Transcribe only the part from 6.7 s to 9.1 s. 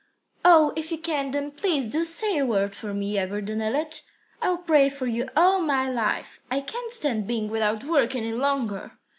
stand being without work any longer."